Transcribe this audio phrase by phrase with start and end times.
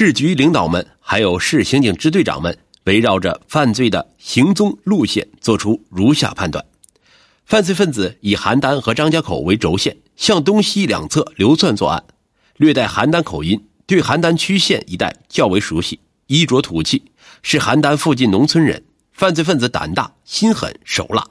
[0.00, 6.64] 市局领导们还有市刑警支队长们围绕着犯罪的行踪路线做出如下判断：
[7.44, 12.04] 犯罪分子以邯郸和张家口为轴线，向东西两侧流窜作案，
[12.58, 17.02] 略带邯郸口音，对邯郸区县一带较为熟悉，衣着土气，
[17.42, 18.80] 是邯郸附近农村人。
[19.12, 21.26] 犯罪分子胆大心狠手辣，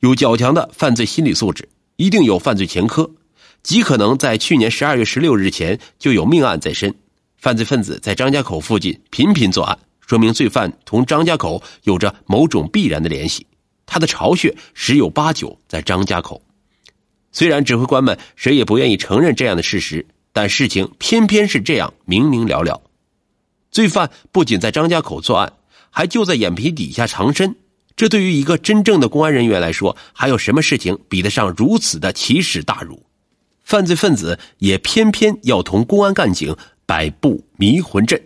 [0.00, 1.66] 有较强的犯罪心理素质，
[1.96, 3.10] 一定有犯罪前科，
[3.62, 6.94] 极可能在去年十二月十六日前就有命案在身。
[7.40, 13.46] 犯罪分子在张家口附近频频作案，说明罪犯同张家口有着某种必然的联系。
[13.86, 16.42] 他的巢穴十有八九在张家口。
[17.32, 22.82] 虽然指挥官们谁也不愿意承认这样的事实，但事情偏偏是这样明明了了。
[23.70, 25.52] 罪犯不仅在张家口作案。
[25.92, 27.56] 还就在眼皮底下藏身，
[27.96, 33.04] 这对于一个真正的公安人员来说，还有什么事情比得上如此的奇耻大辱？
[33.64, 36.56] 犯罪分子也偏偏要同公安干警
[36.90, 38.20] 百步迷魂阵。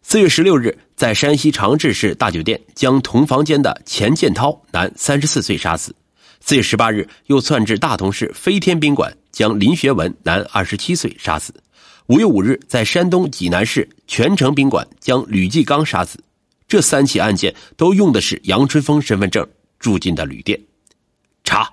[0.00, 5.94] 四月十六日，在山西长治市大酒店将同房间的钱建涛男三十四岁杀死。
[6.40, 11.52] 四月十八日，又窜至大同市飞天宾馆将林学文男二十七岁杀死。
[12.06, 16.18] 五月五日，在山东济南市泉城宾馆将吕继刚杀死。
[16.66, 19.46] 这三起案件都用的是杨春风身份证
[19.78, 20.58] 住进的旅店，
[21.44, 21.70] 查，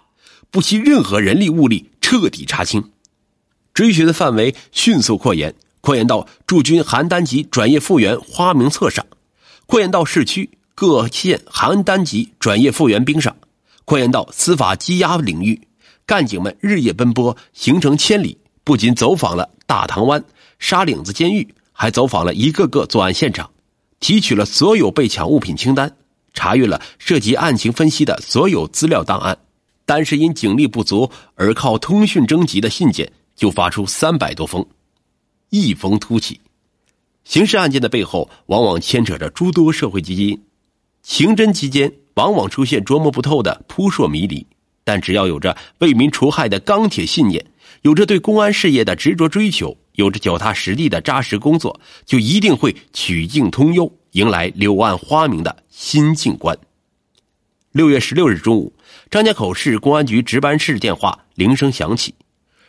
[0.51, 2.83] 不惜任何人力物力彻底查清，
[3.73, 5.55] 追寻的范围迅速扩延，
[5.87, 9.05] 扩延到驻军邯郸籍转业复员花名册上，
[9.67, 13.33] 扩延到市区各县邯郸籍转业复员兵上，
[13.85, 15.61] 扩延到司法羁押领域。
[16.05, 20.21] 干警们日夜奔波，行程千里，不仅走访了大塘湾、
[20.59, 23.49] 沙岭子监狱，还走访了一个个作案现场。
[24.01, 25.89] 提取了所有被抢物品清单，
[26.33, 29.37] 查阅了涉及案情分析的所有资料档案，
[29.85, 34.67] 单是因警力不足而靠通讯征集的信件就发出三百多封，
[35.49, 36.39] 一风突起。
[37.23, 40.41] 刑事案件的背后往往牵扯着诸多社会基因，
[41.03, 44.45] 刑侦期间往往出现捉摸不透的扑朔迷离，
[44.83, 47.45] 但只要有着为民除害的钢铁信念，
[47.81, 49.77] 有着对公安事业的执着追求。
[49.97, 56.55] 有着脚踏实地的扎实工作，就一定会曲径通幽，迎来柳暗花明的新境观。
[57.71, 58.71] 六月十六日中午，
[59.09, 62.13] 张家口市公安局值班室电话铃声响起，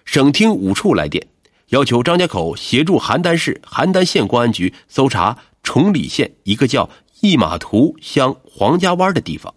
[0.06, 1.26] 省厅五处来电，
[1.68, 6.88] 要求张家口协助邯郸市邯郸县公安局搜查崇礼县一个叫
[7.20, 9.52] 一马图乡黄家湾的地方，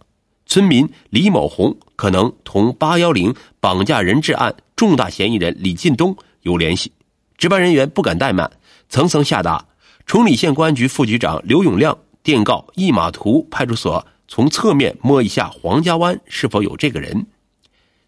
[0.45, 6.91] 村民李某红可能同八幺零绑架人质案重大嫌疑人李进东有联系。
[7.37, 8.51] 值班人员不敢怠慢，
[8.89, 9.65] 层层下达。
[10.05, 17.25] 崇礼县公安局副局长刘永亮电告一马图派出所，从侧面摸一下黄家湾是否有这个人。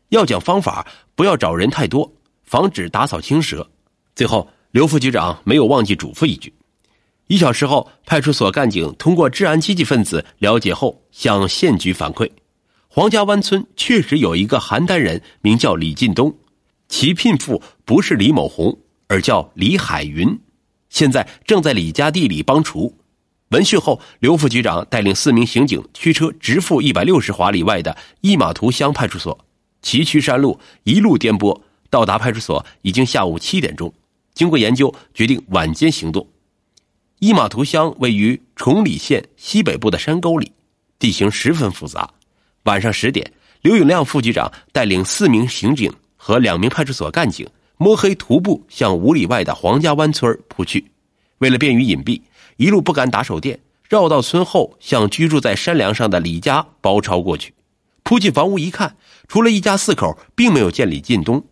[0.09, 0.85] 要讲方法，
[1.15, 2.11] 不要找人太多，
[2.43, 3.69] 防止打草惊蛇。
[4.15, 6.53] 最后，刘副局长没有忘记嘱咐一句：
[7.27, 12.29] 一小时后，派出所干警通过治安积极分子了解后，向县局反馈，
[12.87, 16.35] 黄家湾村确实有一个邯郸人，名叫李进东，
[16.87, 18.77] 其聘妇不是李某红。
[19.09, 20.39] 而叫李海云，
[20.89, 22.97] 现在正在李家地里帮厨。
[23.49, 29.37] 闻讯后，刘副局长带领四名刑警驱车直赴一百六十华里外的一马图乡派出所，
[29.83, 33.93] 崎岖山路一路颠簸，到达派出所已经下午七点钟。
[34.33, 36.27] 经过研究，决定晚间行动。
[37.19, 40.51] 一马图乡位于崇礼县西北部的山沟里，
[40.99, 42.09] 地形十分复杂。
[42.63, 47.47] 晚上十点，刘永亮副局长带领四名刑警和两名派出所干警。
[47.77, 50.85] 摸黑徒步向五里外的黄家湾村扑去，
[51.39, 52.21] 为了便于隐蔽，
[52.55, 57.53] 一路不敢打手电，绕到村后，向居住在山梁上的李家包抄过去。
[58.03, 58.95] 扑进房屋一看，
[59.27, 61.43] 除了一家四口，并没有见李进东。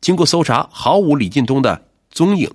[0.00, 2.50] 经过搜查，毫无李进东的踪影。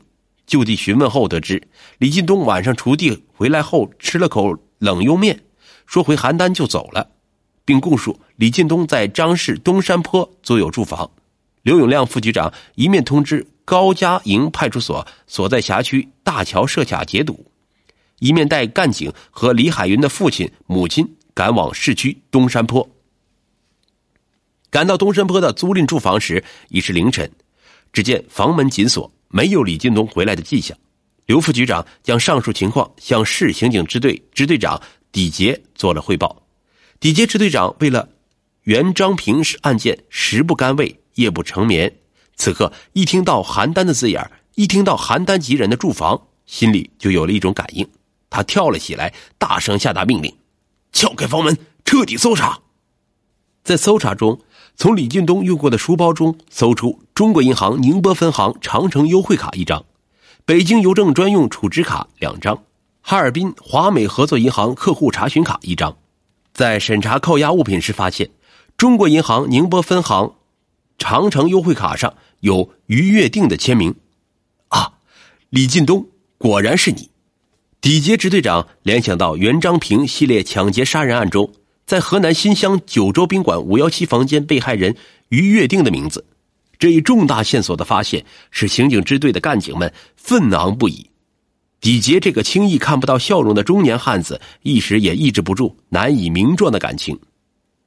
[0.48, 1.62] 就地询问后得知，
[2.00, 5.40] 李进东晚上锄地回来后吃了口冷莜面，
[5.86, 7.08] 说回邯郸就走了，
[7.64, 11.10] 并供述李进东在张氏东山坡租有住房。
[11.62, 17.46] 刘永亮副局长一面通知高家营派出所所在辖区大桥设卡截堵，
[18.20, 22.90] 一面带干警和李海云的父亲、母亲赶往市区东山坡。
[24.70, 27.32] 赶到东山坡的租赁住房时已是凌晨，
[27.94, 30.78] 只见房门紧锁，没有李进东回来的迹象。
[31.26, 34.82] 刘副局长将上述情况向市刑警支队支队长
[35.12, 36.44] 底杰做了汇报。
[37.00, 38.10] 底杰支队长为了
[38.64, 40.98] 袁张平案件，食不甘味。
[41.16, 41.94] 夜不成眠，
[42.38, 47.86] 此刻一听到邯郸的字眼一听到邯郸籍人的住房，心里就有了一种感应。
[48.30, 50.34] 他跳了起来，大声下达命令
[50.94, 52.62] ：“撬开房门，彻底搜查！”
[53.62, 54.40] 在搜查中，
[54.76, 59.86] 从李进东用过的书包中搜出中国银行宁波分行长城优惠卡一张，
[60.46, 62.64] 北京邮政专用储值卡两张，
[63.02, 65.96] 哈尔滨华美合作银行客户查询卡一张。
[66.54, 68.30] 在审查扣押物品时，发现
[68.76, 70.34] 中国银行宁波分行
[70.98, 73.94] 长城优惠卡上有于跃定的签名。
[74.70, 74.94] 啊，
[75.50, 76.08] 李进东，
[76.38, 77.10] 果然是你！
[77.80, 81.52] 底杰支队长联想到袁章平系列抢劫杀人案中，
[81.86, 84.96] 在河南新乡九州宾馆五幺七房间被害人
[85.30, 86.26] 于跃定的名字。
[86.80, 91.10] 这一重大线索的发现，使刑警支队的干警们愤昂不已。
[91.80, 97.20] 底杰这个轻易看不到笑容的中年汉子，一时也抑制不住难以名状的感情。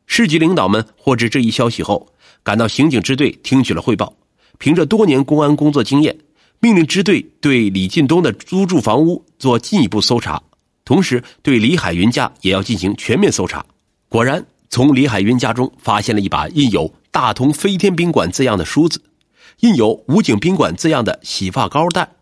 [0.06, 2.12] 市级领导们获知这一消息后，
[2.43, 4.14] 赶到刑警支队听取了汇报。
[4.58, 6.17] 凭着多年公安工作经验。
[6.61, 10.43] 命令支队对李进东的租住房屋做进一步搜查，
[10.82, 13.62] 同时对李海云家也要进行全面搜查。
[14.14, 19.02] 果然，从李海云家中发现了一把印有“大同飞天宾馆”字样的梳子，
[19.58, 22.12] 印有“武警宾馆”字样的洗发膏袋。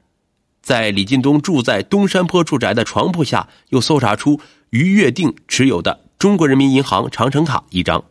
[0.62, 4.40] 在李进东住在东山坡住宅的床铺下，又搜查出
[4.70, 8.02] 于跃定持有的中国人民银行长城卡一张、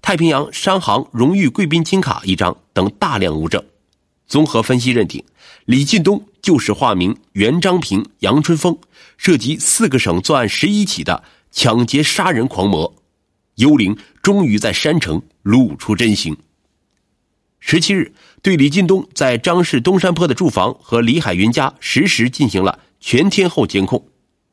[0.00, 3.60] 太平洋商行荣誉贵宾金卡一张等大量物证。
[4.28, 5.24] 综合分析认定，
[5.64, 8.78] 李进东就是化名袁章平、杨春风，
[9.16, 12.94] 涉及四个省作案十一起的抢劫杀人狂魔。
[13.56, 16.36] 幽灵终于在山城露出真形。
[17.60, 18.12] 十七日，
[18.42, 24.06] 对李进东在张氏东山坡的住房和李海云家实时进行了全天候监控。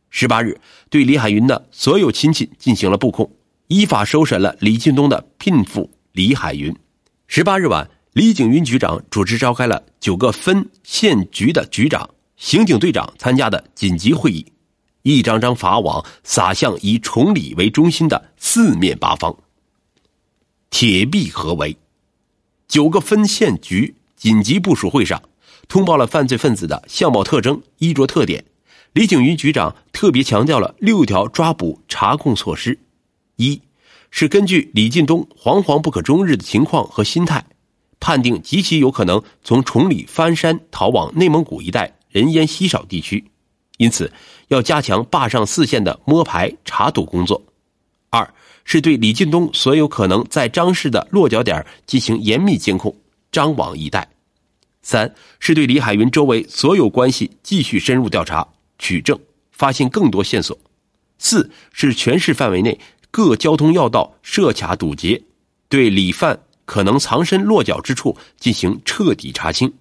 [0.09, 0.59] 十八日，
[0.89, 3.31] 对李海云的所有亲戚进行了布控，
[3.67, 6.75] 依法收审了李进东的聘妇李海云。
[7.27, 7.89] 十八日晚。
[8.13, 14.45] 李景云局长主持召开了九个分县局的局长、刑警队长参加的紧急会议，
[15.03, 19.35] 一张张法网撒向以崇礼为中心的四面八方。
[20.69, 21.75] 铁壁合围，
[22.67, 25.21] 九个分县局紧急部署会上，
[25.67, 28.45] 通报了犯罪分子的相貌特征、衣着特点。
[28.93, 32.79] 李景云局长特别强调了六条抓捕查控措施：
[33.37, 33.61] 一
[34.09, 37.45] 是根据李进东惶惶不可终日的情况和心态。
[38.01, 43.30] 判定极其有可能从崇礼翻山逃往内蒙古一带人烟稀少地区，
[43.81, 44.11] 因此
[44.49, 47.41] 要加强坝上四县的摸排查堵工作。
[48.11, 48.31] 二
[48.63, 52.95] 是对李进东所有可能在张市的落脚点进行严密监控，
[53.31, 54.07] 张网以待。
[54.83, 58.47] 三是对李海云周围所有关系继续深入调查
[58.77, 59.19] 取证，
[59.51, 60.55] 发现更多线索。
[61.17, 62.79] 四是全市范围内
[63.09, 65.19] 各交通要道设卡堵截，
[65.67, 66.39] 对李犯。
[66.63, 69.73] 可能藏身落脚之处进行彻底查清。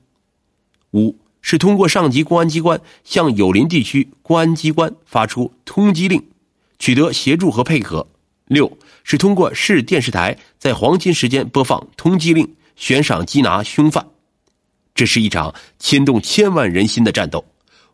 [0.93, 6.22] 五是通过上级公安机关向有邻地区公安机关发出通缉令，
[6.78, 8.06] 取得协助和配合。
[8.46, 14.06] 六是通过市电视台在黄金时间播放通缉令，悬赏缉拿凶犯。
[14.94, 17.44] 这是一场牵动千万人心的战斗。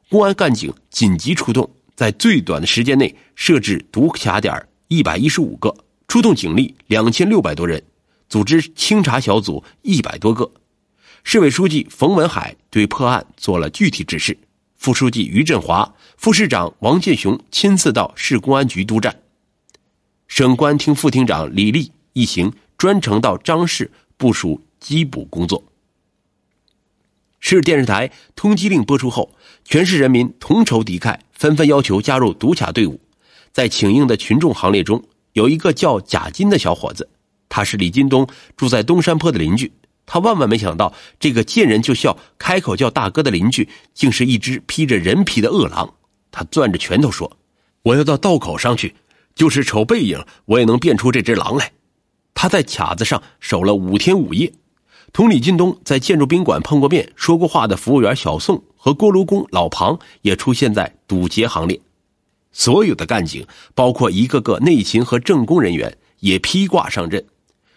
[0.08, 5.75] 公安干警紧急出动，在最短的时间内设置堵卡点一百一十五个，
[6.08, 7.82] 出动警力两千六百多人。
[8.28, 10.50] 组织清查小组一百多个，
[11.28, 14.38] 市委书记冯文海对破案做了具体指示，
[14.76, 19.17] 副书记于振华、副市长王建雄亲自到市公安局督战，
[20.28, 25.64] 省公安厅副厅长李立一行专程到张市部署缉捕工作。
[27.40, 29.34] 市电视台通缉令播出后，
[29.64, 33.00] 全市人民同仇敌忾，纷纷要求加入堵卡队伍。
[33.50, 35.02] 在请缨的群众行列中，
[35.33, 37.09] 有一个叫贾金的小伙子。
[37.49, 39.73] 他是李金东住在东山坡的邻居，
[40.16, 45.92] 他万万没想到，这个见人就笑、开口叫大哥的邻居，竟是一只披着人皮的恶狼。
[46.30, 47.37] 他攥着拳头说
[47.85, 48.94] ：“我要到道口上去，
[49.35, 51.70] 就是瞅背影，我也能变出这只狼来。”
[52.32, 54.50] 他在卡子上守了五天五夜，
[55.12, 61.78] 同李进东在建筑宾馆碰过面、说过话的服务员小宋和锅炉工老庞也出现在堵截行列。
[62.52, 67.23] 所有的干警，包括一个个内勤和政工人员，也披挂上阵。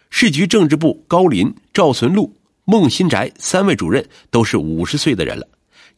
[0.10, 2.36] 市局政治部高林、赵存禄、
[2.66, 5.48] 孟新宅三位主任都是五十岁的人了，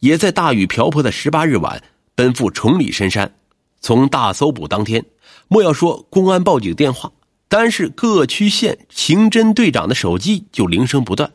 [0.00, 1.82] 也在大雨瓢泼的十八日晚
[2.14, 3.34] 奔赴崇礼深山。
[3.80, 5.04] 从大搜捕当天，
[5.48, 7.10] 莫要说公安报警电话，
[7.48, 11.32] 单是各区县刑侦队长的手机就铃声不断。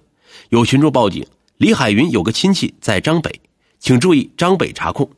[0.50, 1.26] 有群众报警，
[1.58, 3.42] 李海云有个亲戚在张北，
[3.80, 5.10] 请注意张北查控。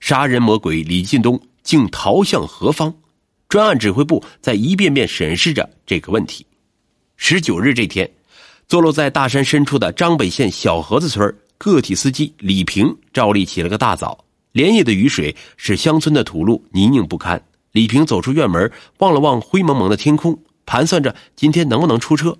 [0.00, 2.94] 杀人魔鬼李进东竟逃向何方？
[3.48, 6.44] 专案指挥部在一遍遍审视着这个问题。
[7.16, 8.10] 十九日这天，
[8.68, 14.24] 坐落在大山深处的张北县小河子村个体司机李平照例起了个大早。
[14.52, 17.42] 连夜的雨水使乡村的土路泥泞不堪。
[17.72, 22.36] 李平走出院门，望了望灰蒙蒙的天空，盘算着今天能不能出车。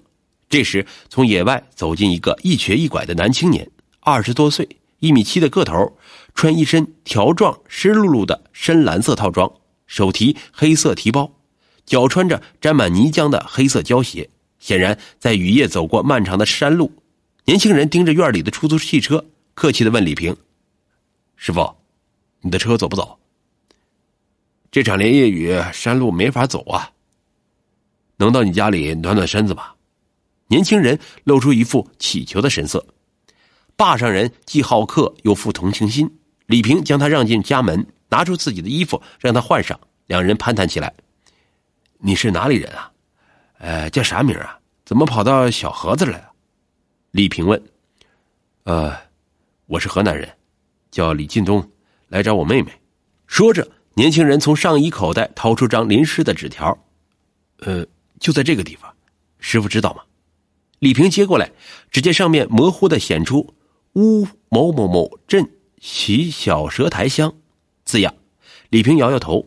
[0.49, 4.69] 这时，从野外走进一个一瘸一拐的男青年，二十多岁，
[5.01, 5.97] 一米七的个头，
[6.35, 9.51] 穿一身条状湿漉漉的深蓝色套装，
[9.89, 11.33] 手提黑色提包，
[11.85, 14.31] 脚穿着沾满泥浆的黑色胶鞋，
[14.65, 16.91] 显然在雨夜走过漫长的山路。
[17.45, 20.35] 年轻人盯着院里的出租汽车，客气的问李平
[21.37, 21.77] ：“师傅，
[22.41, 23.19] 你的车走不走？
[24.71, 26.93] 这场连夜雨，山路没法走啊。
[28.17, 29.73] 能到你家里暖暖身子吗？”
[30.49, 32.87] 年轻人露出一副乞求的神色。
[33.77, 36.11] 坝上人既好客又富同情心，
[36.47, 40.95] 李平将他让进家门，拿出自己的衣服让他换上，两人攀谈起来。
[41.99, 42.93] 你是哪里人啊？
[43.59, 44.59] 呃，叫啥名啊？
[44.85, 46.33] 怎么跑到小河子来了？
[47.13, 47.63] 李平问。
[48.65, 48.95] 呃，
[49.67, 50.29] 我是河南人，
[50.91, 51.71] 叫李进东，
[52.09, 52.71] 来找我妹妹。
[53.27, 56.77] 说着，年轻人从上衣口袋掏出张淋湿的纸条。
[57.61, 57.87] 呃，
[58.21, 58.95] 就在这个地方，
[59.39, 60.03] 师傅知道吗？
[60.81, 61.51] 李平接过来，
[61.91, 63.55] 只见上面模糊的显出。
[63.95, 65.49] 乌某某某镇
[65.81, 67.33] 齐小蛇台乡，
[67.85, 68.13] 字样。
[68.71, 69.47] 李平摇摇头，